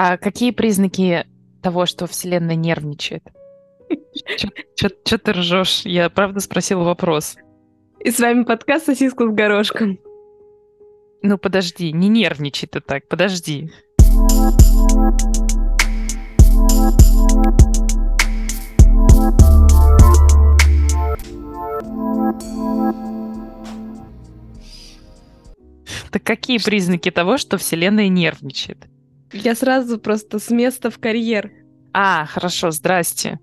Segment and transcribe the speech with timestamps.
[0.00, 1.26] А какие признаки
[1.60, 3.24] того, что Вселенная нервничает?
[4.76, 5.80] Че ты ржешь?
[5.84, 7.36] Я правда спросила вопрос.
[7.98, 9.98] И с вами подкаст «Сосиска с горошком».
[11.22, 13.72] Ну, подожди, не нервничай ты так, подожди.
[26.12, 28.86] Так какие признаки того, что Вселенная нервничает?
[29.32, 31.52] Я сразу просто с места в карьер.
[31.92, 33.38] А, хорошо, здрасте.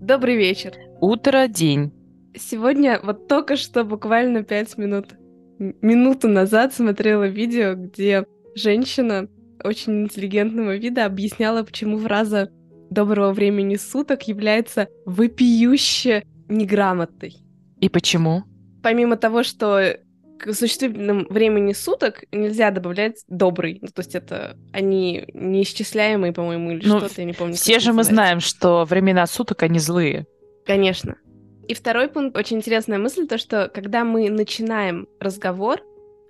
[0.00, 0.74] Добрый вечер.
[1.00, 1.92] Утро, день.
[2.34, 5.14] Сегодня вот только что, буквально пять минут,
[5.58, 9.28] минуту назад смотрела видео, где женщина
[9.62, 12.50] очень интеллигентного вида объясняла, почему фраза
[12.90, 17.36] «доброго времени суток» является вопиюще неграмотной.
[17.80, 18.44] И почему?
[18.82, 19.98] Помимо того, что
[20.38, 23.78] к существительным времени суток нельзя добавлять добрый.
[23.82, 27.54] Ну, то есть это они неисчисляемые, по-моему, или ну, что-то, я не помню.
[27.54, 30.26] Все же мы знаем, что времена суток, они злые.
[30.64, 31.16] Конечно.
[31.68, 35.80] И второй пункт, очень интересная мысль, то, что когда мы начинаем разговор,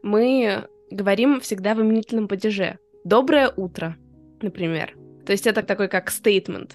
[0.02, 2.78] мы говорим всегда в именительном падеже.
[3.04, 3.96] «Доброе утро»,
[4.40, 4.94] например.
[5.26, 6.72] То есть это такой как statement.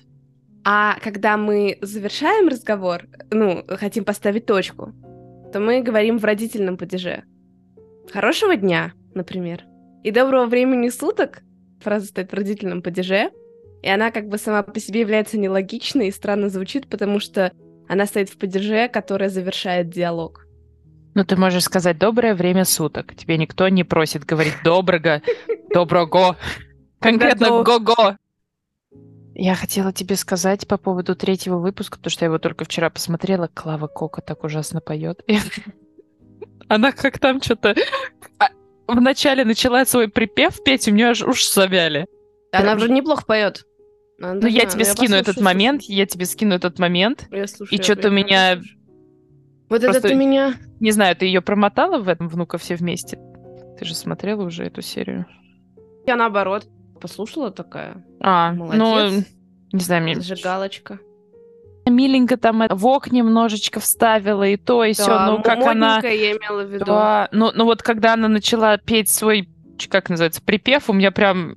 [0.64, 4.94] А когда мы завершаем разговор, ну, хотим поставить точку,
[5.52, 7.24] то мы говорим в родительном падеже.
[8.12, 9.64] Хорошего дня, например.
[10.04, 11.42] И доброго времени суток.
[11.82, 13.32] Фраза стоит в родительном падеже.
[13.84, 17.52] И она как бы сама по себе является нелогичной и странно звучит, потому что
[17.88, 20.46] она стоит в падеже, которая завершает диалог.
[21.14, 23.16] Ну, ты можешь сказать «доброе время суток».
[23.16, 25.22] Тебе никто не просит говорить «доброго»,
[25.74, 26.38] «доброго»,
[27.00, 28.16] конкретно «го-го».
[29.34, 33.48] Я хотела тебе сказать по поводу третьего выпуска, потому что я его только вчера посмотрела.
[33.54, 35.24] Клава Кока так ужасно поет.
[36.68, 37.76] Она как там что-то
[38.40, 38.50] а,
[38.88, 42.08] вначале начала свой припев петь, у нее аж уж завяли.
[42.52, 43.66] Она уже неплохо поет.
[44.20, 47.28] Ну, я тебе скину этот момент, я тебе скину этот момент.
[47.72, 48.62] И что-то у меня...
[49.69, 50.56] Вот это ты меня...
[50.80, 53.18] Не знаю, ты ее промотала в этом «Внука все вместе»?
[53.80, 55.25] Ты же смотрела уже эту серию.
[56.06, 56.68] Я наоборот
[57.01, 58.06] послушала такая.
[58.19, 58.79] А, ну, Молодец.
[58.81, 59.23] ну,
[59.73, 60.16] не знаю, мне...
[60.16, 61.00] Зажигалочка.
[61.85, 66.00] Миленько там вок немножечко вставила, и то, и да, все, ну, как она...
[66.00, 66.85] я имела в виду.
[66.85, 69.50] Да, ну, ну, вот когда она начала петь свой,
[69.89, 71.56] как называется, припев, у меня прям...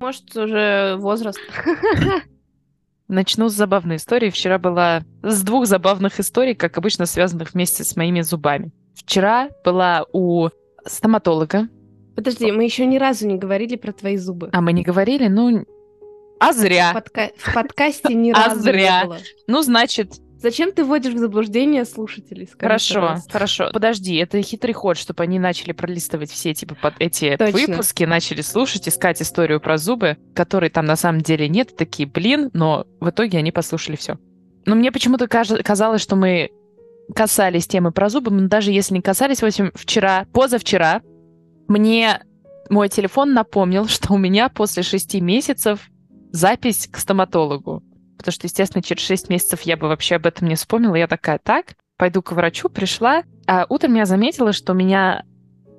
[0.00, 1.40] Может, уже возраст.
[3.08, 4.30] Начну с забавной истории.
[4.30, 8.72] Вчера была с двух забавных историй, как обычно, связанных вместе с моими зубами.
[8.94, 10.48] Вчера была у
[10.86, 11.68] стоматолога,
[12.14, 14.50] Подожди, мы еще ни разу не говорили про твои зубы.
[14.52, 15.28] А мы не говорили?
[15.28, 15.64] Ну,
[16.42, 16.90] а зря.
[16.90, 17.30] В, подка...
[17.36, 19.00] в подкасте ни а разу а зря.
[19.02, 19.18] не было.
[19.46, 20.14] Ну, значит...
[20.40, 22.48] Зачем ты вводишь в заблуждение слушателей?
[22.48, 23.32] Скажи, хорошо, пожалуйста.
[23.32, 23.70] хорошо.
[23.72, 27.60] Подожди, это хитрый ход, чтобы они начали пролистывать все типа под эти Точно.
[27.60, 32.50] выпуски, начали слушать, искать историю про зубы, которой там на самом деле нет, такие, блин,
[32.54, 34.18] но в итоге они послушали все.
[34.66, 36.50] Но мне почему-то казалось, что мы
[37.14, 41.02] касались темы про зубы, но даже если не касались, в общем, вчера, позавчера,
[41.72, 42.22] мне
[42.68, 45.80] мой телефон напомнил, что у меня после шести месяцев
[46.30, 47.82] запись к стоматологу.
[48.18, 50.94] Потому что, естественно, через шесть месяцев я бы вообще об этом не вспомнила.
[50.94, 53.24] Я такая, так, пойду к врачу, пришла.
[53.46, 55.24] А утром я заметила, что у меня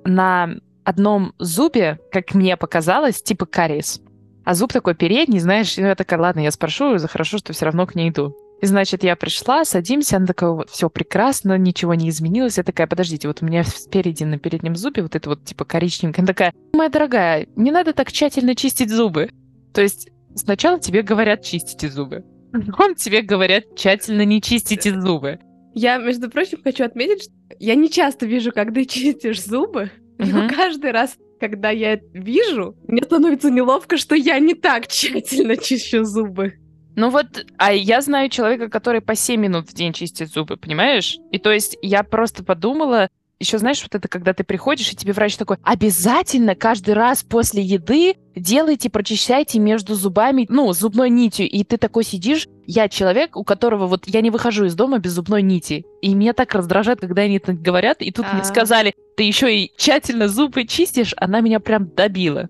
[0.04, 4.00] на одном зубе, как мне показалось, типа кариес.
[4.44, 7.94] А зуб такой передний, знаешь, я такая, ладно, я спрошу, хорошо, что все равно к
[7.94, 8.36] ней иду.
[8.64, 12.56] И, значит, я пришла, садимся, она такая, вот, все прекрасно, ничего не изменилось.
[12.56, 16.22] Я такая, подождите, вот у меня спереди на переднем зубе вот это вот типа коричневенькая.
[16.22, 19.28] Она такая, моя дорогая, не надо так тщательно чистить зубы.
[19.74, 25.40] То есть сначала тебе говорят чистите зубы, потом тебе говорят тщательно не чистите зубы.
[25.74, 30.48] Я, между прочим, хочу отметить, что я не часто вижу, как ты чистишь зубы, uh-huh.
[30.48, 36.54] каждый раз, когда я вижу, мне становится неловко, что я не так тщательно чищу зубы.
[36.96, 41.16] Ну вот, а я знаю человека, который по 7 минут в день чистит зубы, понимаешь?
[41.30, 43.08] И то есть я просто подумала,
[43.40, 47.62] еще знаешь, вот это, когда ты приходишь, и тебе врач такой, обязательно каждый раз после
[47.62, 51.48] еды делайте, прочищайте между зубами, ну, зубной нитью.
[51.48, 55.12] И ты такой сидишь, я человек, у которого вот я не выхожу из дома без
[55.12, 55.84] зубной нити.
[56.00, 58.34] И меня так раздражает, когда они это говорят, и тут А-а-а.
[58.34, 58.44] мне а.
[58.44, 62.48] сказали, ты еще и тщательно зубы чистишь, она меня прям добила.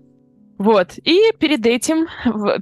[0.57, 0.97] Вот.
[1.03, 2.07] И перед этим,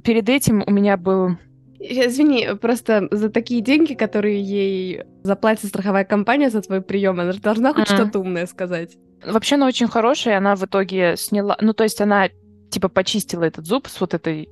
[0.02, 1.36] перед этим у меня был
[1.86, 7.40] Извини, просто за такие деньги, которые ей заплатит страховая компания за твой прием, она же
[7.40, 7.94] должна хоть mm-hmm.
[7.94, 8.96] что-то умное сказать.
[9.24, 11.56] Вообще она очень хорошая, она в итоге сняла...
[11.60, 12.28] Ну, то есть она
[12.70, 14.48] типа почистила этот зуб с вот этой...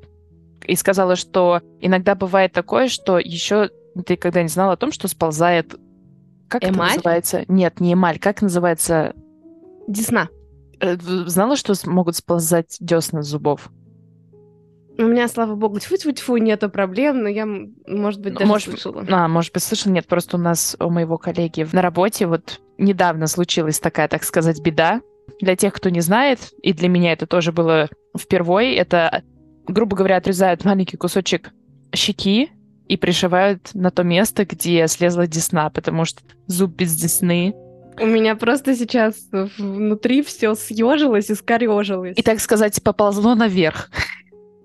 [0.67, 3.71] И сказала, что иногда бывает такое, что еще
[4.07, 5.75] ты когда не знала о том, что сползает...
[6.49, 6.89] Как эмаль?
[6.89, 7.45] это называется?
[7.49, 8.19] Нет, не эмаль.
[8.19, 9.15] Как называется?
[9.89, 10.29] Десна.
[10.81, 13.71] Э, знала, что могут сползать десна с зубов?
[14.99, 17.47] У меня, слава богу, тьфу-тьфу-тьфу, нету проблем, но я,
[17.87, 19.05] может быть, даже может, слышала.
[19.09, 19.91] А, может быть, слышал?
[19.91, 24.61] Нет, просто у нас, у моего коллеги на работе вот недавно случилась такая, так сказать,
[24.61, 25.01] беда.
[25.41, 29.23] Для тех, кто не знает, и для меня это тоже было впервые, это,
[29.67, 31.53] грубо говоря, отрезают маленький кусочек
[31.95, 32.51] щеки
[32.89, 37.55] и пришивают на то место, где слезла десна, потому что зуб без десны
[38.01, 39.29] у меня просто сейчас
[39.59, 42.17] внутри все съежилось и скорежилось.
[42.17, 43.91] И, так сказать, поползло наверх.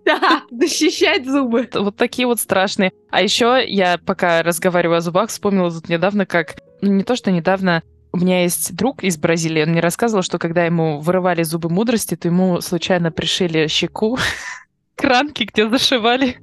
[0.07, 1.68] Да, защищать зубы.
[1.74, 2.94] Вот такие вот страшные.
[3.12, 6.56] А еще я, пока разговариваю о зубах, вспомнила тут недавно, как...
[6.81, 7.83] Ну, не то, что недавно,
[8.13, 12.15] у меня есть друг из Бразилии, он мне рассказывал, что когда ему вырывали зубы мудрости,
[12.15, 14.18] то ему случайно пришили щеку
[14.95, 16.38] к ранке, где зашивали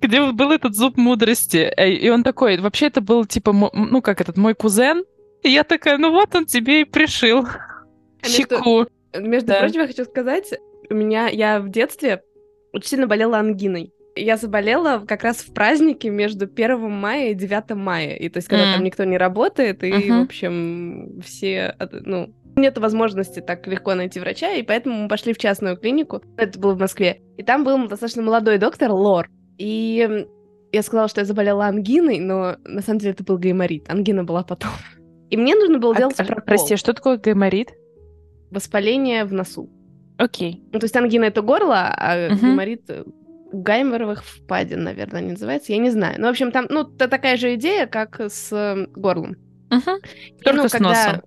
[0.00, 1.70] где был этот зуб мудрости.
[1.76, 5.04] Э, и он такой, вообще это был типа, ну как этот, мой кузен.
[5.42, 7.46] И я такая, ну вот он тебе и пришил
[8.22, 8.86] а щеку.
[9.12, 9.58] Между, между да.
[9.60, 10.54] прочим, я хочу сказать,
[10.88, 12.22] у меня, я в детстве
[12.72, 13.92] очень сильно болела ангиной.
[14.14, 18.14] Я заболела как раз в празднике между 1 мая и 9 мая.
[18.14, 18.74] И то есть, когда mm.
[18.74, 20.20] там никто не работает, и, uh-huh.
[20.20, 21.74] в общем, все,
[22.04, 26.22] ну, нет возможности так легко найти врача, и поэтому мы пошли в частную клинику.
[26.36, 27.22] Это было в Москве.
[27.38, 29.28] И там был достаточно молодой доктор Лор.
[29.58, 30.26] И
[30.72, 33.90] я сказала, что я заболела ангиной, но на самом деле это был гайморит.
[33.90, 34.70] Ангина была потом.
[35.30, 36.44] И мне нужно было а, делать а, прокол.
[36.44, 37.72] Прости, а что такое гайморит?
[38.50, 39.70] Воспаление в носу.
[40.22, 40.62] Окей.
[40.72, 42.40] Ну, то есть ангина— это горло, а угу.
[42.40, 43.02] гайморит э,
[43.52, 45.72] гайморовых впадин, наверное, они называются.
[45.72, 46.20] Я не знаю.
[46.20, 49.32] Ну, в общем, там, ну, это такая же идея, как с э, горлом.
[49.72, 49.90] Угу.
[50.38, 50.88] И, Только ну, с когда...
[50.88, 51.22] носом.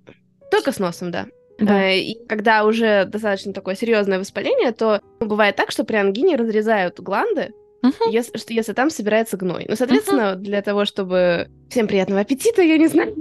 [0.49, 1.25] Только с носом, да.
[1.59, 1.83] Да.
[1.83, 6.37] Э, и когда уже достаточно такое серьезное воспаление, то ну, бывает так, что при ангине
[6.37, 7.51] разрезают гланды,
[7.83, 8.11] uh-huh.
[8.11, 9.65] если, если там собирается гной.
[9.67, 10.35] Ну, соответственно, uh-huh.
[10.35, 11.49] для того, чтобы...
[11.69, 13.13] Всем приятного аппетита, я не знаю.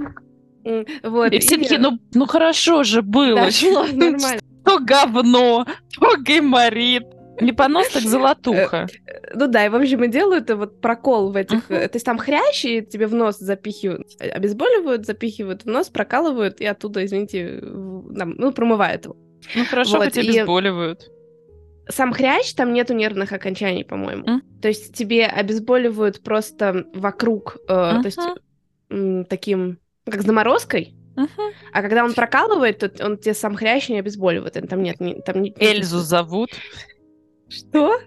[1.03, 1.33] Вот.
[1.33, 3.49] И все таки ну, ну хорошо же было.
[3.63, 4.41] Да, нормально.
[4.75, 5.67] То говно,
[5.99, 7.05] то гайморит.
[7.41, 8.87] Не понос, так золотуха.
[9.07, 11.69] Э, ну да, и в общем и делают вот прокол в этих...
[11.69, 11.89] Uh-huh.
[11.89, 16.67] То есть там хрящи и тебе в нос запихивают, обезболивают, запихивают в нос, прокалывают, и
[16.67, 19.17] оттуда, извините, ну, промывают его.
[19.57, 20.21] Ну хорошо, вот, хоть и...
[20.21, 21.11] обезболивают.
[21.89, 24.25] Сам хрящ, там нету нервных окончаний, по-моему.
[24.25, 24.41] Mm?
[24.63, 28.01] То есть тебе обезболивают просто вокруг, э, uh-huh.
[28.01, 28.21] то есть
[28.91, 30.95] м, таким как с заморозкой.
[31.17, 31.53] Uh-huh.
[31.73, 34.55] А когда он прокалывает, то он тебе сам хрящ не обезболивает.
[34.69, 35.55] Там нет, не, там не...
[35.59, 36.51] Эльзу зовут.
[37.49, 38.01] Что?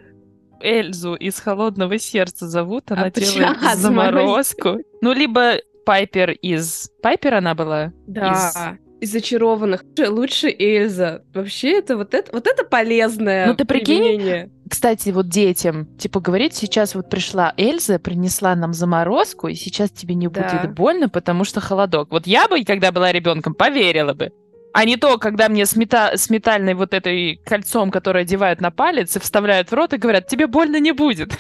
[0.62, 4.80] Эльзу из холодного сердца зовут, она а делает а, заморозку.
[5.02, 6.92] Ну, либо Пайпер из...
[7.02, 7.94] Пайпер она была?
[8.08, 8.78] Да.
[9.00, 9.84] Из зачарованных.
[10.08, 11.24] Лучше Эльза.
[11.34, 13.48] Вообще это вот это вот это полезное.
[13.48, 19.48] Ну ты прикинь, кстати, вот детям, типа говорить, сейчас вот пришла Эльза, принесла нам заморозку,
[19.48, 20.42] и сейчас тебе не да.
[20.42, 22.12] будет больно, потому что холодок.
[22.12, 24.32] Вот я бы, когда была ребенком, поверила бы.
[24.74, 26.12] А не то, когда мне с, мета...
[26.16, 30.28] с метальной вот этой кольцом, которое одевают на палец и вставляют в рот и говорят,
[30.28, 31.32] тебе больно не будет.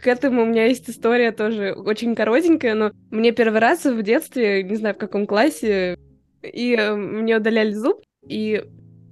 [0.00, 4.62] К этому у меня есть история тоже очень коротенькая, но мне первый раз в детстве,
[4.62, 5.98] не знаю в каком классе,
[6.42, 8.64] и э, мне удаляли зуб, и...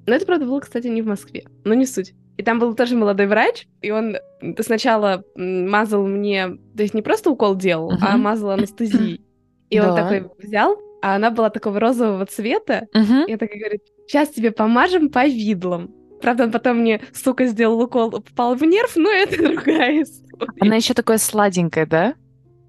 [0.06, 2.14] Но это, правда, было, кстати, не в Москве, но не суть.
[2.36, 4.16] И там был тоже молодой врач, и он
[4.60, 7.98] сначала мазал мне, то есть не просто укол делал, uh-huh.
[8.02, 9.22] а мазал анестезией.
[9.70, 9.90] И да.
[9.90, 13.26] он такой взял, а она была такого розового цвета, uh-huh.
[13.26, 15.92] и он такой говорит, сейчас тебе помажем по видлам.
[16.22, 20.52] Правда, он потом мне, сука, сделал укол, попал в нерв, но это другая история.
[20.60, 22.14] Она еще такая сладенькая, да?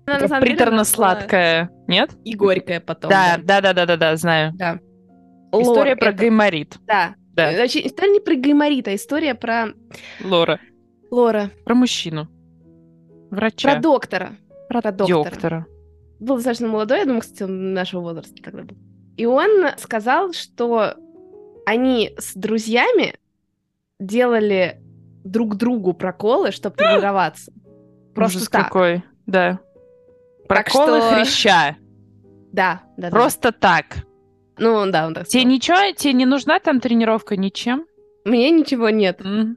[0.08, 2.12] Она, на самом приторно-сладкая, нет?
[2.24, 3.10] И горькая потом.
[3.12, 4.54] Да, да, да, да, да, да, знаю.
[4.56, 4.80] Да.
[5.52, 6.18] История Лор, про это...
[6.18, 6.78] гайморит.
[6.88, 7.16] Да.
[7.34, 7.52] да.
[7.54, 9.74] Значит, история не про гайморит, а история про...
[10.24, 10.62] Лора.
[11.12, 11.52] Лора.
[11.66, 12.30] Про мужчину.
[13.32, 13.70] Врача.
[13.70, 14.30] Про доктора.
[14.70, 15.24] Про, про доктора.
[15.24, 15.66] доктора.
[16.20, 18.78] Был достаточно молодой, я думаю, кстати, он нашего возраста тогда был.
[19.18, 20.96] И он сказал, что
[21.66, 23.16] они с друзьями
[24.00, 24.82] делали
[25.26, 27.52] друг другу проколы, чтобы тренироваться.
[28.16, 28.64] Просто Ужас так.
[28.68, 29.60] какой, да.
[30.48, 31.14] Проколы что...
[31.14, 31.78] хряща.
[32.52, 33.10] Да, да.
[33.10, 33.58] Просто да.
[33.60, 33.86] так.
[34.58, 37.86] Ну, да, он так Тебе ничего, тебе не нужна там тренировка ничем?
[38.26, 39.22] Мне ничего нет.
[39.22, 39.56] Mm.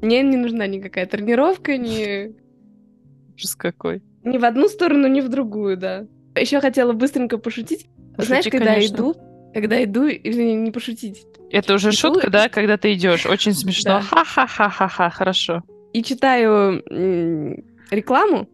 [0.00, 2.32] Мне не нужна никакая тренировка, ни...
[3.36, 4.02] Ужас какой.
[4.24, 6.06] Ни в одну сторону, ни в другую, да.
[6.34, 7.86] Еще хотела быстренько пошутить.
[8.16, 8.94] Пошути, Знаешь, когда конечно.
[8.94, 9.14] иду,
[9.52, 11.26] когда иду, или не пошутить.
[11.50, 13.26] Это уже иду, шутка, да, когда ты идешь?
[13.26, 14.00] Очень смешно.
[14.00, 15.62] Ха-ха-ха-ха-ха, хорошо.
[15.92, 16.82] И читаю
[17.90, 18.48] рекламу,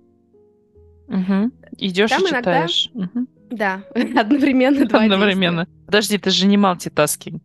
[1.08, 1.50] Угу.
[1.78, 2.90] Идешь и читаешь.
[2.94, 3.12] Иногда...
[3.20, 3.26] Угу.
[3.50, 3.84] Да,
[4.20, 5.66] одновременно два Одновременно.
[5.86, 7.42] Подожди, ты же не мультитаскинг.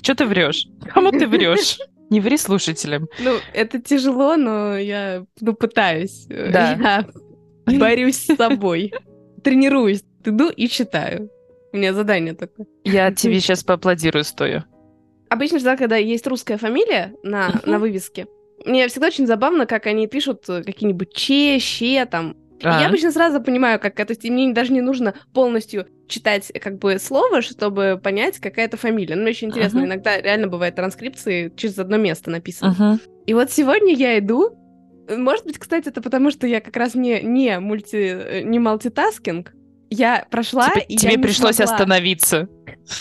[0.00, 0.66] Что ты врешь?
[0.92, 1.78] Кому ты врешь?
[2.10, 3.06] Не ври слушателям.
[3.20, 6.24] Ну, это тяжело, но я ну, пытаюсь.
[6.26, 7.04] Да.
[7.66, 8.94] Я борюсь с собой.
[9.44, 10.02] Тренируюсь.
[10.24, 11.30] Иду и читаю.
[11.72, 12.66] У меня задание такое.
[12.84, 14.64] Я тебе сейчас поаплодирую стою.
[15.28, 18.26] Обычно, когда есть русская фамилия на, на вывеске,
[18.64, 22.36] мне всегда очень забавно, как они пишут э, какие-нибудь че, ще, там.
[22.62, 22.80] А?
[22.80, 27.42] Я обычно сразу понимаю, как это, мне даже не нужно полностью читать как бы слово,
[27.42, 29.14] чтобы понять, какая это фамилия.
[29.14, 29.86] Ну, мне очень интересно, uh-huh.
[29.86, 32.74] иногда реально бывает транскрипции через одно место написано.
[32.78, 33.00] Uh-huh.
[33.26, 34.56] И вот сегодня я иду,
[35.08, 39.52] может быть, кстати, это потому, что я как раз не, не, мульти, э, не мультитаскинг,
[39.90, 41.74] я прошла, Тебе, и тебе я пришлось смогла.
[41.74, 42.48] остановиться.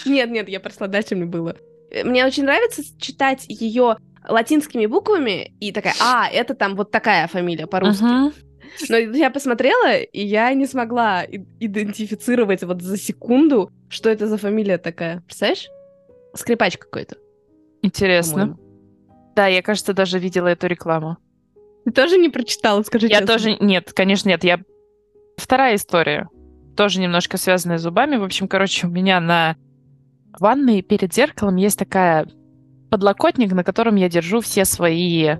[0.06, 1.56] Нет, нет, я прошла дальше, мне было.
[1.92, 3.98] Э, мне очень нравится читать ее
[4.28, 8.04] латинскими буквами и такая, а, это там вот такая фамилия по-русски.
[8.04, 8.34] Uh-huh.
[8.90, 14.78] Но я посмотрела, и я не смогла идентифицировать вот за секунду, что это за фамилия
[14.78, 15.22] такая.
[15.22, 15.68] Представляешь?
[16.34, 17.18] Скрипач какой-то.
[17.82, 18.34] Интересно.
[18.34, 18.60] По-моему.
[19.36, 21.18] Да, я, кажется, даже видела эту рекламу.
[21.86, 23.28] Ты тоже не прочитала, скажи Я честно.
[23.28, 23.58] тоже...
[23.60, 24.44] Нет, конечно, нет.
[24.44, 24.60] Я...
[25.38, 26.28] Вторая история
[26.76, 28.18] тоже немножко связанная с зубами.
[28.18, 29.58] В общем, короче, у меня на
[30.40, 32.28] ванной перед зеркалом есть такая
[32.90, 35.36] подлокотник, на котором я держу все свои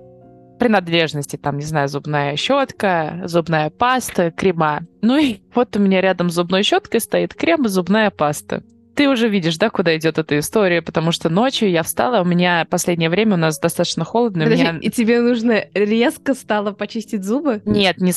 [0.58, 4.82] принадлежности, там, не знаю, зубная щетка, зубная паста, крема.
[5.02, 8.64] Ну и вот у меня рядом с зубной щеткой стоит крем и зубная паста.
[8.96, 12.66] Ты уже видишь, да, куда идет эта история, потому что ночью я встала, у меня
[12.68, 14.46] последнее время у нас достаточно холодно.
[14.46, 14.80] Подожди, меня...
[14.82, 17.62] и тебе нужно резко стало почистить зубы?
[17.64, 18.12] Нет, не,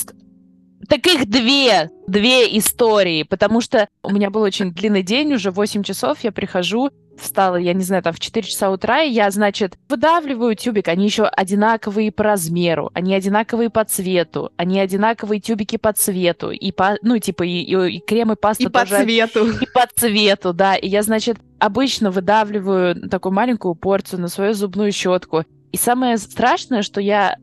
[0.88, 5.82] так их две, две истории, потому что у меня был очень длинный день, уже 8
[5.82, 9.76] часов, я прихожу, встала, я не знаю, там в 4 часа утра, и я, значит,
[9.88, 15.92] выдавливаю тюбик, они еще одинаковые по размеру, они одинаковые по цвету, они одинаковые тюбики по
[15.92, 18.96] цвету, и по, ну, типа, и, и, и крем, и паста и тоже.
[18.96, 19.46] по цвету.
[19.60, 24.92] И по цвету, да, и я, значит, обычно выдавливаю такую маленькую порцию на свою зубную
[24.92, 27.36] щетку, и самое страшное, что я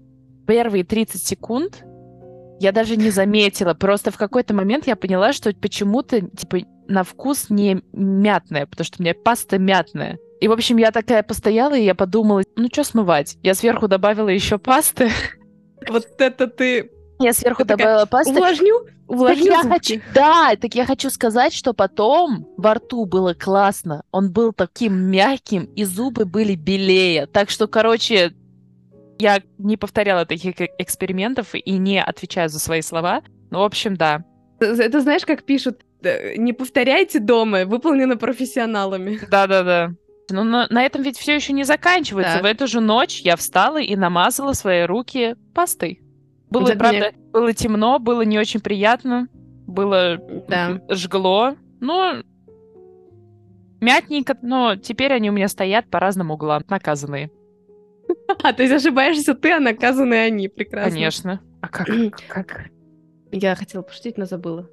[0.48, 1.84] первые 30 секунд
[2.60, 3.74] я даже не заметила.
[3.74, 8.98] Просто в какой-то момент я поняла, что почему-то, типа, на вкус не мятная, потому что
[9.00, 10.18] у меня паста мятная.
[10.40, 13.38] И, в общем, я такая постояла, и я подумала, ну, что смывать?
[13.42, 15.10] Я сверху добавила еще пасты.
[15.90, 16.92] Вот это ты...
[17.20, 18.34] Я сверху Ты добавила пасты.
[18.34, 18.88] Увлажню?
[19.08, 24.04] Увлажню так я хочу, Да, так я хочу сказать, что потом во рту было классно.
[24.12, 27.26] Он был таким мягким, и зубы были белее.
[27.28, 28.34] Так что, короче,
[29.20, 33.22] я не повторяла таких экспериментов и не отвечаю за свои слова.
[33.50, 34.24] Ну, в общем, да.
[34.60, 39.20] Это знаешь, как пишут, не повторяйте дома, выполнено профессионалами.
[39.30, 39.94] Да-да-да.
[40.30, 42.36] Но на, на этом ведь все еще не заканчивается.
[42.36, 42.44] Так.
[42.44, 46.02] В эту же ночь я встала и намазала свои руки пастой.
[46.50, 47.32] Было, да, правда, мне...
[47.32, 49.28] было темно, было не очень приятно,
[49.68, 50.82] было да.
[50.90, 51.56] жгло.
[51.80, 52.24] Ну,
[53.82, 57.32] мятненько, но теперь они у меня стоят по разным углам, наказанные.
[58.44, 60.48] А, то есть ошибаешься ты, а наказаны они.
[60.48, 60.92] Прекрасно.
[60.92, 61.42] Конечно.
[61.62, 61.88] А как?
[62.28, 62.66] как?
[63.32, 64.70] Я хотела пошутить, но забыла.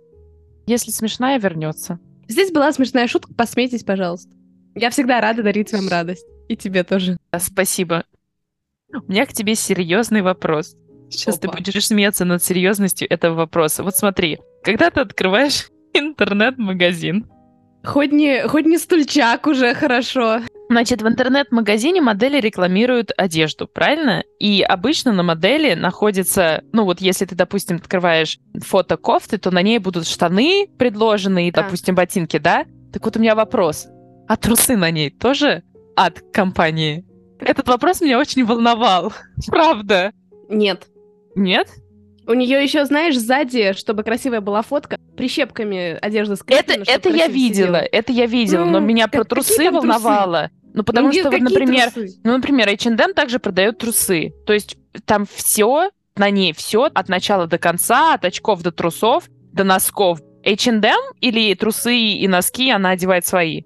[0.66, 1.98] Если смешная, вернется.
[2.28, 4.30] Здесь была смешная шутка, посмейтесь, пожалуйста.
[4.74, 6.26] Я всегда рада дарить вам радость.
[6.48, 7.16] И тебе тоже.
[7.32, 8.04] Да, спасибо.
[8.92, 10.76] У меня к тебе серьезный вопрос.
[11.10, 11.48] Сейчас Опа.
[11.48, 13.82] ты будешь смеяться над серьезностью этого вопроса.
[13.82, 17.26] Вот смотри, когда ты открываешь интернет-магазин,
[17.84, 20.40] Хоть не, хоть не стульчак уже хорошо.
[20.68, 24.24] Значит, в интернет-магазине модели рекламируют одежду, правильно?
[24.38, 29.62] И обычно на модели находится, ну вот если ты, допустим, открываешь фото кофты, то на
[29.62, 31.62] ней будут штаны предложены и, да.
[31.62, 32.64] допустим, ботинки, да?
[32.92, 33.86] Так вот у меня вопрос.
[34.26, 35.62] А трусы на ней тоже
[35.96, 37.04] от компании?
[37.40, 39.12] Этот вопрос меня очень волновал.
[39.46, 40.12] Правда.
[40.48, 40.86] Нет.
[41.34, 41.68] Нет?
[42.26, 46.82] У нее еще, знаешь, сзади, чтобы красивая была фотка, прищепками одежда скреплена.
[46.82, 47.88] Это, это я видела, сидела.
[47.92, 50.48] это я видела, но меня про трусы волновало.
[50.48, 50.64] Трусы?
[50.74, 52.18] Ну, потому ну, что, например, трусы?
[52.24, 54.32] ну, например, H&M также продает трусы.
[54.46, 59.28] То есть там все, на ней все от начала до конца, от очков до трусов,
[59.52, 60.20] до носков.
[60.44, 63.62] H&M или трусы и носки она одевает свои?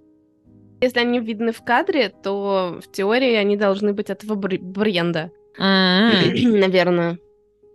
[0.81, 5.31] Если они видны в кадре, то в теории они должны быть этого бренда.
[5.59, 6.47] Mm-hmm.
[6.59, 7.19] Наверное.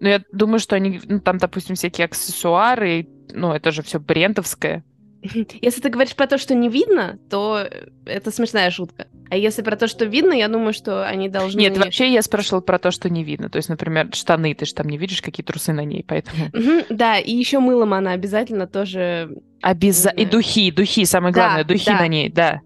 [0.03, 4.83] Ну, я думаю, что они, ну, там, допустим, всякие аксессуары, ну, это же все брендовское.
[5.61, 7.65] Если ты говоришь про то, что не видно, то
[8.05, 9.07] это смешная шутка.
[9.29, 11.59] А если про то, что видно, я думаю, что они должны...
[11.61, 13.49] Нет, вообще я спрашивала про то, что не видно.
[13.49, 16.49] То есть, например, штаны, ты же там не видишь, какие трусы на ней, поэтому...
[16.89, 19.29] да, и еще мылом она обязательно тоже...
[19.61, 20.21] Обязательно.
[20.21, 21.99] И духи, духи, самое главное, да, духи да.
[21.99, 22.59] на ней, да.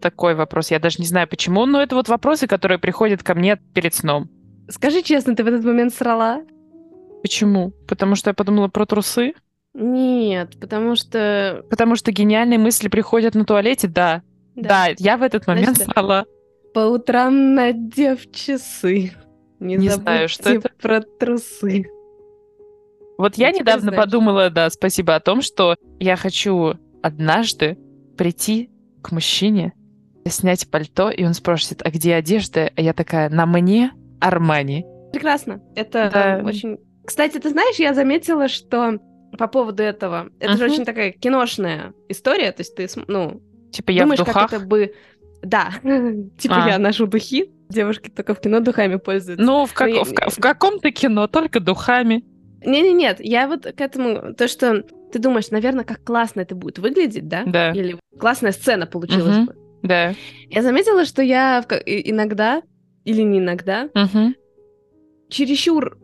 [0.00, 0.70] Такой вопрос.
[0.70, 4.30] Я даже не знаю, почему, но это вот вопросы, которые приходят ко мне перед сном.
[4.70, 6.42] Скажи честно, ты в этот момент срала?
[7.22, 7.72] Почему?
[7.86, 9.34] Потому что я подумала про трусы?
[9.74, 11.64] Нет, потому что...
[11.70, 14.22] Потому что гениальные мысли приходят на туалете, да.
[14.56, 16.26] Да, да я в этот момент Значит, стала...
[16.74, 19.12] По утрам надев часы.
[19.58, 20.70] Не, не знаю, что это.
[20.80, 21.86] про трусы.
[23.18, 23.98] Вот я недавно знаешь.
[23.98, 27.76] подумала, да, спасибо, о том, что я хочу однажды
[28.16, 28.70] прийти
[29.02, 29.74] к мужчине,
[30.26, 32.70] снять пальто, и он спросит, а где одежда?
[32.74, 34.86] А я такая, на мне Армани.
[35.12, 35.60] Прекрасно.
[35.74, 36.40] Это да.
[36.44, 36.78] очень...
[37.10, 39.00] Кстати, ты знаешь, я заметила, что
[39.36, 40.58] по поводу этого, это uh-huh.
[40.58, 44.64] же очень такая киношная история, то есть ты, ну, типа я думаешь, в как это
[44.64, 44.94] бы...
[45.42, 45.72] Да,
[46.38, 46.68] типа а.
[46.68, 49.44] я ношу духи, девушки только в кино духами пользуются.
[49.44, 49.88] Ну, в, как...
[49.88, 50.04] я...
[50.04, 52.24] в, в каком-то кино только духами.
[52.64, 57.26] Не-не-нет, я вот к этому, то, что ты думаешь, наверное, как классно это будет выглядеть,
[57.26, 57.42] да?
[57.44, 57.72] Да.
[57.72, 59.46] Или классная сцена получилась uh-huh.
[59.46, 59.56] бы.
[59.82, 60.14] Да.
[60.48, 62.62] Я заметила, что я иногда,
[63.02, 64.32] или не иногда, uh-huh.
[65.28, 65.98] чересчур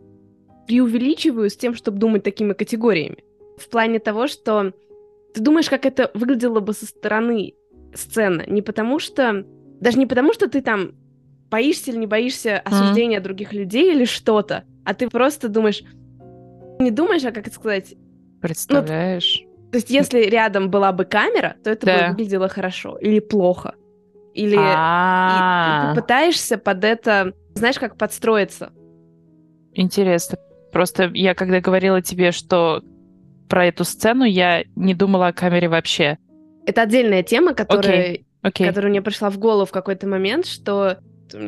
[0.67, 3.25] преувеличиваю с тем, чтобы думать такими категориями.
[3.57, 4.73] В плане того, что
[5.35, 7.55] ты думаешь, как это выглядело бы со стороны
[7.95, 8.45] сцена.
[8.47, 9.45] Не потому что...
[9.81, 10.93] Даже не потому, что ты там
[11.51, 13.23] боишься или не боишься осуждения mm-hmm.
[13.23, 15.83] других людей или что-то, а ты просто думаешь...
[16.79, 17.95] Не думаешь, а как это сказать?
[18.41, 19.43] Представляешь?
[19.43, 21.99] Ну, то есть, если рядом была бы камера, то это да.
[21.99, 23.75] бы выглядело хорошо или плохо.
[24.35, 28.71] Или и, и ты пытаешься под это, знаешь, как подстроиться.
[29.73, 30.39] Интересно.
[30.77, 32.83] Просто я когда говорила тебе, что
[33.49, 36.19] про эту сцену, я не думала о камере вообще.
[36.67, 38.25] Это отдельная тема, которая, okay.
[38.43, 38.67] Okay.
[38.69, 40.99] которая мне пришла в голову в какой-то момент, что...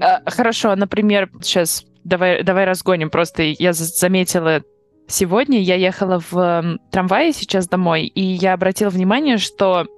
[0.00, 3.10] А, хорошо, например, сейчас давай, давай разгоним.
[3.10, 4.62] Просто я заметила
[5.06, 9.88] сегодня, я ехала в трамвае сейчас домой, и я обратила внимание, что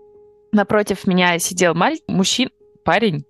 [0.51, 1.99] напротив меня сидел маль...
[2.09, 2.51] мужчина,
[2.85, 3.27] парень,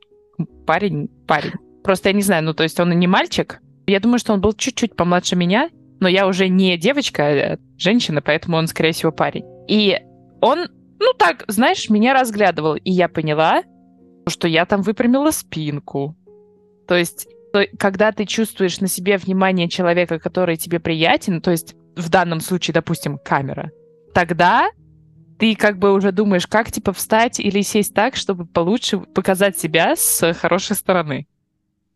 [0.67, 1.53] парень, парень.
[1.85, 4.41] Просто я не знаю, ну то есть он и не мальчик, я думаю, что он
[4.41, 5.71] был чуть-чуть помладше меня,
[6.01, 9.45] но я уже не девочка, а женщина, поэтому он, скорее всего, парень.
[9.69, 9.99] И
[10.41, 13.63] он, ну так, знаешь, меня разглядывал, и я поняла,
[14.27, 16.17] что я там выпрямила спинку.
[16.89, 17.29] То есть,
[17.79, 22.75] когда ты чувствуешь на себе внимание человека, который тебе приятен, то есть в данном случае,
[22.75, 23.71] допустим, камера,
[24.15, 24.71] тогда
[25.39, 29.97] ты как бы уже думаешь, как типа встать или сесть так, чтобы получше показать себя
[29.97, 31.27] с хорошей стороны.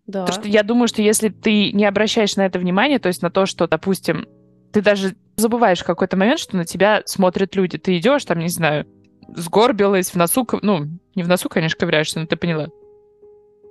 [0.06, 0.24] Да.
[0.24, 3.30] Потому что я думаю, что если ты не обращаешь на это внимание, то есть на
[3.30, 4.26] то, что, допустим,
[4.72, 7.78] ты даже забываешь в какой-то момент, что на тебя смотрят люди.
[7.78, 8.86] Ты идешь, там, не знаю,
[9.28, 12.68] сгорбилась, в носу, ну, не в носу, конечно, ковыряешься, но ты поняла.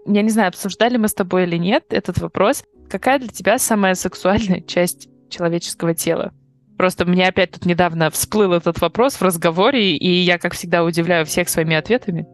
[0.06, 2.64] Я не знаю, обсуждали мы с тобой или нет этот вопрос.
[2.90, 6.34] Какая для тебя самая сексуальная часть человеческого тела?
[6.78, 11.26] Просто мне опять тут недавно всплыл этот вопрос в разговоре, и я, как всегда, удивляю
[11.26, 12.28] всех своими ответами.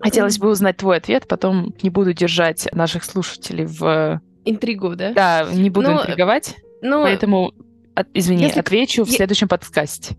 [0.00, 4.20] Хотелось бы узнать твой ответ, потом не буду держать наших слушателей в...
[4.44, 5.12] Интригу, да?
[5.12, 7.52] Да, не буду ну, интриговать, ну, поэтому,
[7.94, 8.60] от, извини, если...
[8.60, 10.16] отвечу в следующем подкасте.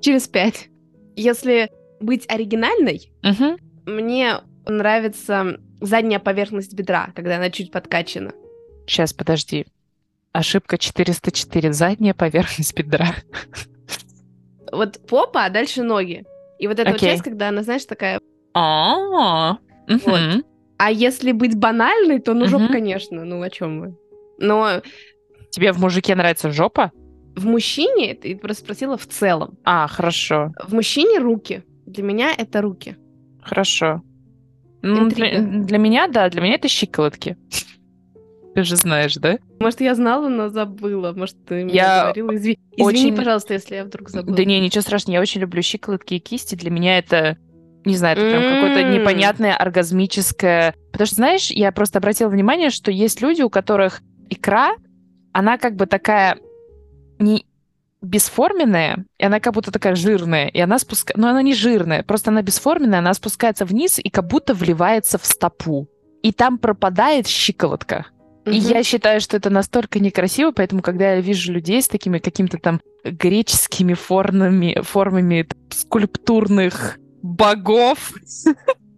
[0.00, 0.68] Через пять.
[1.16, 3.56] Если быть оригинальной, угу.
[3.86, 8.32] мне нравится задняя поверхность бедра, когда она чуть подкачана.
[8.86, 9.66] Сейчас, подожди.
[10.32, 11.72] Ошибка 404.
[11.72, 13.14] Задняя поверхность бедра.
[14.72, 16.24] Вот попа, а дальше ноги.
[16.58, 16.92] И вот эта okay.
[16.92, 18.20] вот часть, когда она, знаешь, такая
[18.54, 20.44] а, вот.
[20.76, 23.24] А если быть банальной, то ну жопа, конечно.
[23.24, 23.96] Ну о чем вы?
[24.38, 24.82] Но
[25.50, 26.90] тебе в мужике нравится жопа?
[27.36, 29.58] В мужчине, ты просто спросила в целом.
[29.64, 30.52] А, хорошо.
[30.62, 31.64] В мужчине руки.
[31.86, 32.96] Для меня это руки.
[33.42, 34.02] Хорошо.
[34.82, 37.36] Ну, для, для меня, да, для меня это щиколотки.
[38.54, 39.38] Ты же знаешь, да?
[39.58, 41.12] Может, я знала, но забыла.
[41.12, 42.34] Может, ты мне я говорила.
[42.36, 42.58] Изви...
[42.76, 43.16] Извини, очень...
[43.16, 44.36] пожалуйста, если я вдруг забыла.
[44.36, 45.14] Да не, ничего страшного.
[45.14, 46.54] Я очень люблю щиколотки и кисти.
[46.54, 47.36] Для меня это
[47.84, 50.74] не знаю, это прям какое-то непонятное оргазмическое...
[50.92, 54.74] Потому что, знаешь, я просто обратила внимание, что есть люди, у которых икра,
[55.32, 56.38] она как бы такая
[57.18, 57.46] не
[58.00, 61.20] бесформенная, и она как будто такая жирная, и она спускается...
[61.20, 65.24] Но она не жирная, просто она бесформенная, она спускается вниз и как будто вливается в
[65.24, 65.88] стопу.
[66.22, 68.06] И там пропадает щиколотка.
[68.46, 72.58] И я считаю, что это настолько некрасиво, поэтому, когда я вижу людей с такими какими-то
[72.58, 76.98] там греческими формами, формами скульптурных
[77.36, 78.12] богов.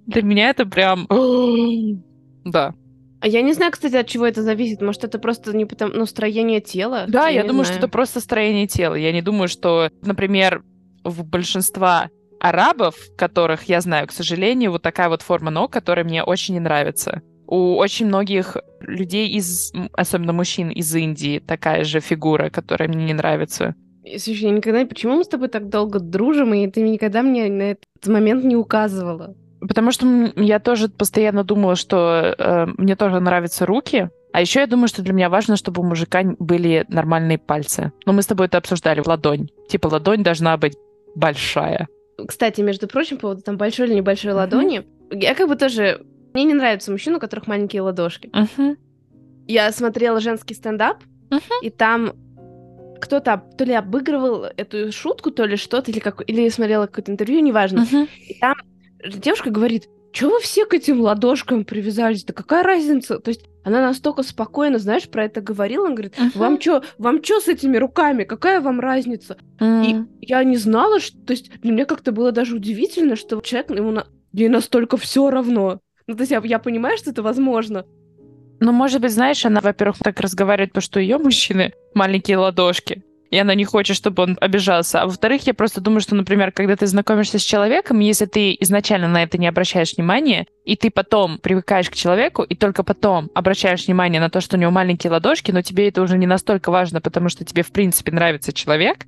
[0.06, 1.06] Для меня это прям...
[2.44, 2.74] Да.
[3.20, 4.80] А я не знаю, кстати, от чего это зависит.
[4.80, 7.06] Может, это просто не потому, ну, строение тела?
[7.08, 7.78] Да, я, я думаю, знаю.
[7.78, 8.94] что это просто строение тела.
[8.94, 10.62] Я не думаю, что, например,
[11.02, 12.08] в большинства
[12.40, 16.60] арабов, которых я знаю, к сожалению, вот такая вот форма ног, которая мне очень не
[16.60, 17.22] нравится.
[17.48, 23.14] У очень многих людей из, особенно мужчин из Индии, такая же фигура, которая мне не
[23.14, 23.74] нравится.
[24.18, 24.84] Слушай, я никогда...
[24.86, 28.56] Почему мы с тобой так долго дружим, и ты никогда мне на этот момент не
[28.56, 29.34] указывала?
[29.60, 34.10] Потому что я тоже постоянно думала, что э, мне тоже нравятся руки.
[34.32, 37.92] А еще я думаю, что для меня важно, чтобы у мужика были нормальные пальцы.
[38.04, 39.02] Но мы с тобой это обсуждали.
[39.04, 39.48] Ладонь.
[39.68, 40.76] Типа ладонь должна быть
[41.14, 41.88] большая.
[42.26, 44.34] Кстати, между прочим, по поводу там большой или небольшой mm-hmm.
[44.34, 46.04] ладони, я как бы тоже...
[46.34, 48.28] Мне не нравятся мужчины, у которых маленькие ладошки.
[48.28, 48.76] Mm-hmm.
[49.48, 50.98] Я смотрела женский стендап,
[51.30, 51.62] mm-hmm.
[51.62, 52.12] и там
[53.06, 57.40] кто-то то ли обыгрывал эту шутку, то ли что-то, или, как, или смотрела какое-то интервью,
[57.40, 57.86] неважно.
[57.90, 58.08] Uh-huh.
[58.28, 58.54] И там
[59.04, 62.24] девушка говорит, чего вы все к этим ладошкам привязались?
[62.24, 63.18] Да какая разница?
[63.18, 65.86] То есть она настолько спокойно, знаешь, про это говорила.
[65.86, 66.38] Он говорит, uh-huh.
[66.38, 68.24] вам что, вам что с этими руками?
[68.24, 69.36] Какая вам разница?
[69.58, 69.84] Uh-huh.
[69.84, 71.18] И я не знала, что...
[71.18, 74.06] То есть для меня как-то было даже удивительно, что человек, ему на...
[74.32, 75.80] ей настолько все равно.
[76.06, 77.84] Ну, то есть я, я понимаю, что это возможно.
[78.60, 83.38] Ну, может быть, знаешь, она, во-первых, так разговаривает, потому что ее мужчины маленькие ладошки и
[83.38, 85.02] она не хочет, чтобы он обижался.
[85.02, 89.08] А во-вторых, я просто думаю, что, например, когда ты знакомишься с человеком, если ты изначально
[89.08, 93.86] на это не обращаешь внимания, и ты потом привыкаешь к человеку, и только потом обращаешь
[93.86, 97.00] внимание на то, что у него маленькие ладошки, но тебе это уже не настолько важно,
[97.00, 99.06] потому что тебе, в принципе, нравится человек,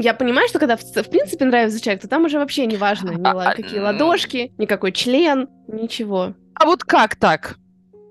[0.00, 3.10] я понимаю, что когда в, в принципе нравится человек, то там уже вообще не важно
[3.10, 6.34] ни а, какие ладошки, никакой член, ничего.
[6.54, 7.56] А вот как так?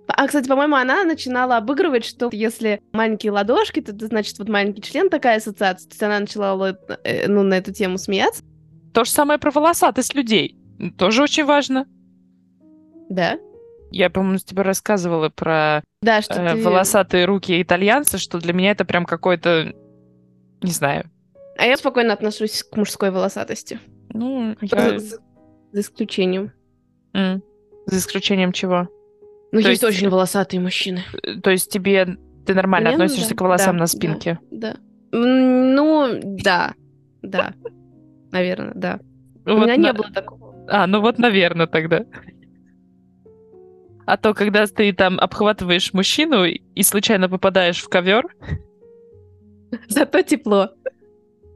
[0.08, 4.82] А, кстати, по-моему, она начинала обыгрывать, что если маленькие ладошки, то это значит вот маленький
[4.82, 5.88] член, такая ассоциация.
[5.90, 8.44] То есть она начала э, ну, на эту тему смеяться.
[8.94, 10.58] То же самое про волосатость людей.
[10.98, 11.86] Тоже очень важно.
[13.10, 13.38] Да?
[13.92, 16.64] Я, по-моему, тебе рассказывала про да, что э, ты...
[16.64, 19.74] волосатые руки итальянца, что для меня это прям какой-то,
[20.62, 21.10] не знаю.
[21.58, 23.80] А я спокойно отношусь к мужской волосатости.
[24.10, 25.00] Ну, я...
[25.00, 25.18] за,
[25.72, 26.52] за исключением.
[27.14, 27.42] Mm.
[27.88, 28.88] За исключением чего?
[29.52, 31.04] Ну, есть, есть очень волосатые мужчины.
[31.24, 34.40] Э, то есть тебе ты нормально Мне, относишься да, к волосам да, на спинке?
[34.52, 34.78] Да, да.
[35.12, 36.74] Ну, да.
[37.22, 37.54] Да.
[38.32, 39.00] Наверное, да.
[39.46, 39.82] Вот У меня на...
[39.82, 40.66] не было такого.
[40.70, 42.06] А, ну вот, наверное, тогда.
[44.06, 48.26] А то, когда ты там обхватываешь мужчину и случайно попадаешь в ковер.
[49.90, 50.70] Зато тепло.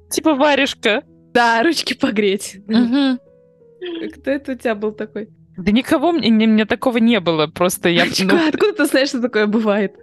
[0.09, 1.03] Типа варежка.
[1.33, 2.57] Да, ручки погреть.
[2.67, 3.19] Угу.
[4.15, 5.29] Кто это у тебя был такой?
[5.61, 8.05] Да никого, мне, мне такого не было, просто я...
[8.05, 9.95] Ну, откуда ты знаешь, что такое бывает?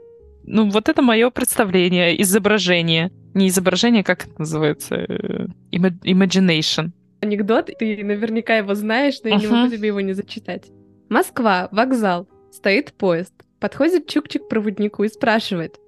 [0.44, 3.10] Ну, вот это мое представление, изображение.
[3.34, 4.94] Не изображение, как это называется?
[4.94, 6.90] Э, imagination.
[7.20, 9.40] Анекдот, ты наверняка его знаешь, но я uh-huh.
[9.40, 10.66] не могу тебе его не зачитать.
[11.08, 13.32] Москва, вокзал, стоит поезд.
[13.60, 15.78] Подходит Чукчик к проводнику и спрашивает.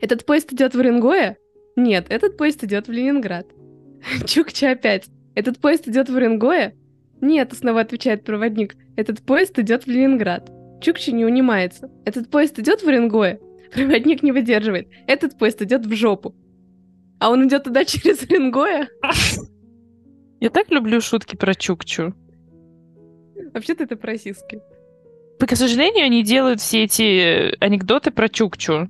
[0.00, 1.36] Этот поезд идет в Уренгое?
[1.76, 3.46] Нет, этот поезд идет в Ленинград.
[4.26, 5.06] Чукча опять.
[5.34, 6.74] Этот поезд идет в Уренгое?
[7.20, 8.74] Нет, снова отвечает проводник.
[8.96, 10.50] Этот поезд идет в Ленинград.
[10.80, 11.90] Чукчи не унимается.
[12.04, 13.40] Этот поезд идет в Уренгое?
[13.72, 14.88] Проводник не выдерживает.
[15.06, 16.34] Этот поезд идет в жопу.
[17.18, 18.88] А он идет туда через Уренгое?
[20.40, 22.14] Я так люблю шутки про Чукчу.
[23.54, 24.60] Вообще-то это про сиски.
[25.38, 28.88] К сожалению, они делают все эти анекдоты про Чукчу.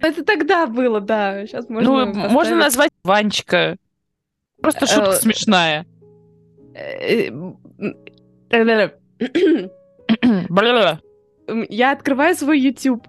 [0.00, 1.46] Это тогда было, да.
[1.46, 3.76] Сейчас можно Ну, можно назвать Ванечка.
[4.60, 5.86] Просто шутка э, смешная.
[11.48, 13.04] Э, я открываю свой YouTube.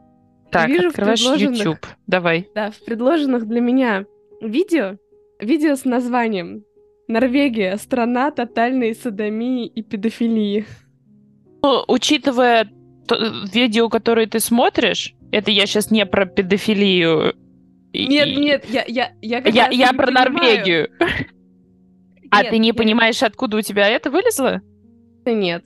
[0.51, 1.85] Так, вижу открываешь YouTube.
[2.07, 2.47] Давай.
[2.55, 4.05] Да, в предложенных для меня
[4.41, 4.97] видео,
[5.39, 6.63] видео с названием
[7.07, 7.77] «Норвегия.
[7.77, 10.65] Страна тотальной садомии и педофилии».
[11.63, 12.69] Ну, учитывая
[13.07, 13.15] то,
[13.51, 17.35] видео, которое ты смотришь, это я сейчас не про педофилию.
[17.93, 18.35] Нет, и...
[18.35, 20.31] нет, я я я я, я про понимаю.
[20.33, 20.89] Норвегию.
[22.31, 22.73] А нет, ты не я...
[22.73, 24.61] понимаешь, откуда у тебя это вылезло?
[25.25, 25.63] Нет.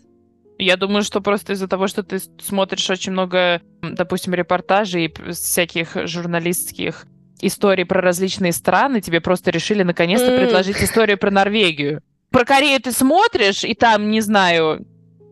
[0.60, 7.06] Я думаю, что просто из-за того, что ты смотришь очень много, допустим, репортажей всяких журналистских
[7.42, 10.40] историй про различные страны, тебе просто решили наконец-то mm.
[10.40, 12.02] предложить историю про Норвегию.
[12.32, 14.86] Про Корею ты смотришь, и там, не знаю...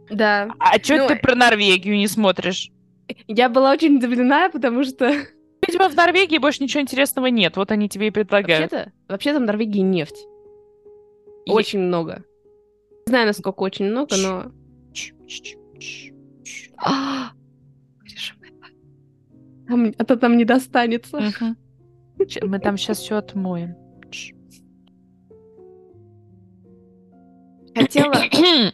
[0.10, 0.50] Да.
[0.60, 2.70] А что ну, ты про Норвегию не смотришь?
[3.28, 5.12] Я была очень удивлена, потому что...
[5.68, 7.58] Видимо, в Норвегии больше ничего интересного нет.
[7.58, 8.72] Вот они тебе и предлагают.
[8.72, 10.26] Вообще-то, вообще-то в Норвегии нефть.
[11.46, 11.52] И...
[11.52, 12.24] Очень много.
[13.08, 14.52] Не знаю, насколько очень много, но...
[16.78, 17.32] А,
[19.68, 21.20] там, а то там не достанется.
[22.42, 23.76] Мы там сейчас все отмоем.
[27.76, 28.14] Хотела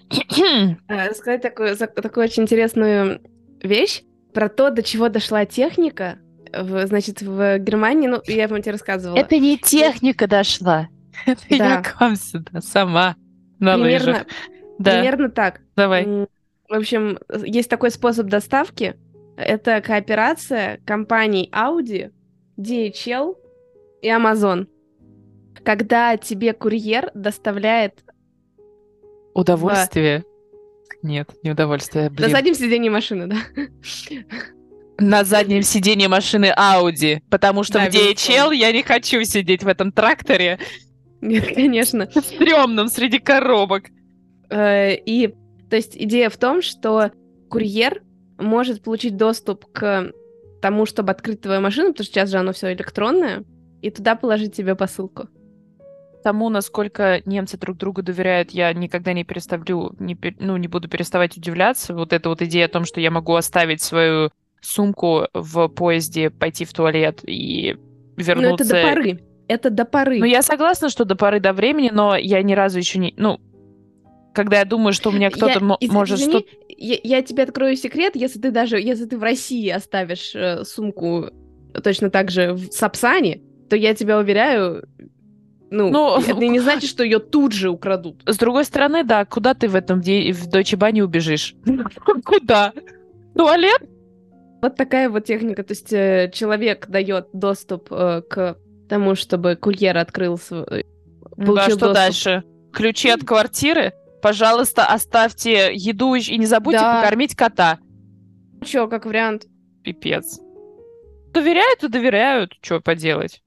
[0.87, 3.19] э, рассказать такую, такую очень интересную
[3.63, 6.19] вещь про то, до чего дошла техника.
[6.53, 9.17] В, значит, в Германии, ну, я вам тебе рассказывала.
[9.17, 10.87] Это не техника дошла.
[11.25, 11.55] Это да.
[11.55, 13.15] я к вам сюда сама
[13.59, 14.27] на примерно, лыжах.
[14.81, 14.97] Да.
[14.97, 15.61] Примерно так.
[15.75, 16.05] Давай.
[16.05, 18.95] В общем, есть такой способ доставки.
[19.37, 22.11] Это кооперация компаний Audi,
[22.57, 23.35] DHL
[24.01, 24.67] и Amazon.
[25.63, 28.03] Когда тебе курьер доставляет...
[29.33, 30.23] Удовольствие?
[31.01, 31.05] В...
[31.05, 32.09] Нет, не удовольствие.
[32.09, 32.29] Блин.
[32.29, 33.37] На заднем сиденье машины, да?
[34.97, 39.67] на заднем сиденье машины Audi, потому что да, в DHL я не хочу сидеть в
[39.67, 40.59] этом тракторе
[41.21, 42.09] нет, конечно.
[42.15, 43.85] Стремном среди коробок.
[44.51, 45.33] Э, и,
[45.69, 47.11] то есть, идея в том, что
[47.49, 48.03] курьер
[48.37, 50.11] может получить доступ к
[50.61, 53.43] тому, чтобы открыть твою машину, потому что сейчас же оно все электронное,
[53.81, 55.27] и туда положить тебе посылку.
[56.23, 61.35] тому, насколько немцы друг другу доверяют, я никогда не переставлю, не, ну, не буду переставать
[61.35, 61.95] удивляться.
[61.95, 64.29] Вот эта вот идея о том, что я могу оставить свою
[64.61, 67.75] сумку в поезде, пойти в туалет и
[68.17, 68.63] вернуться.
[68.63, 69.19] Но это до поры.
[69.47, 70.19] Это до поры.
[70.19, 73.13] Ну, я согласна, что до поры до времени, но я ни разу еще не...
[73.17, 73.41] Ну,
[74.33, 78.15] когда я думаю, что у меня кто-то я, может что я, я тебе открою секрет,
[78.15, 81.29] если ты даже, если ты в России оставишь э, сумку
[81.83, 84.87] точно так же в Сапсане, то я тебя уверяю,
[85.71, 86.21] ну, Но...
[86.25, 88.21] это не значит, что ее тут же украдут.
[88.25, 90.31] С другой стороны, да, куда ты в этом де...
[90.33, 91.55] в Дойче Бане убежишь?
[92.25, 92.73] Куда?
[93.35, 93.81] Туалет?
[94.61, 95.63] Вот такая вот техника.
[95.63, 98.57] То есть э, человек дает доступ э, к
[98.89, 100.85] тому, чтобы курьер открыл свой...
[101.37, 102.43] Ну да, что дальше?
[102.73, 103.93] Ключи от квартиры?
[104.21, 107.01] Пожалуйста, оставьте еду и не забудьте да.
[107.01, 107.79] покормить кота.
[108.63, 109.45] Чё, как вариант?
[109.83, 110.39] Пипец.
[111.33, 113.41] Доверяют и доверяют, что поделать.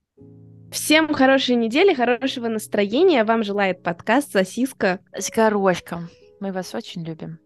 [0.73, 3.23] Всем хорошей недели, хорошего настроения.
[3.23, 6.09] Вам желает подкаст «Сосиска» с горошком.
[6.41, 7.39] Мы вас очень любим.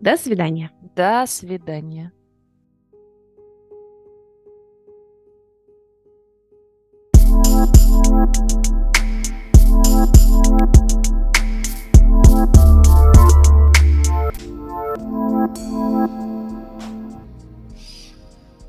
[0.00, 0.70] До свидания.
[0.94, 2.12] До свидания.